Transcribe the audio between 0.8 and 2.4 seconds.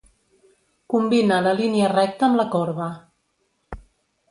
Combina la línia recta